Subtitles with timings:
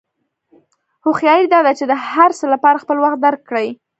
[1.03, 3.67] هوښیاري دا ده چې د هر څه لپاره خپل وخت درک کړې.